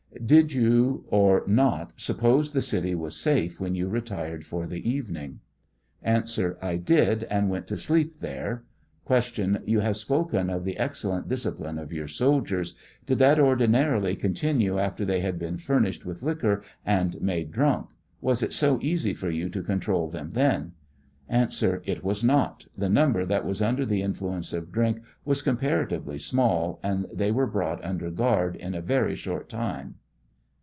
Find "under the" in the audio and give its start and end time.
23.61-24.01